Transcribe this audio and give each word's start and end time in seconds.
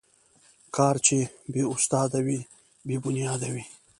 کار 0.75 0.95
چې 1.05 1.17
بې 1.51 1.63
استاد 1.73 2.09
وي، 2.25 2.39
بې 2.87 2.95
بنیاد 3.03 3.41
وي. 3.53 3.63